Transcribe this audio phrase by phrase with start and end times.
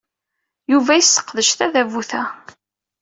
[0.71, 2.23] Yuba yesseqdec tadabut-a.